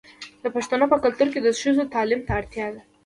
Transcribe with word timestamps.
د 0.43 0.45
پښتنو 0.55 0.85
په 0.91 0.97
کلتور 1.03 1.27
کې 1.33 1.39
د 1.43 1.47
ښځو 1.61 1.83
تعلیم 1.93 2.21
ته 2.27 2.31
اړتیا 2.39 2.67
ده. 2.75 2.81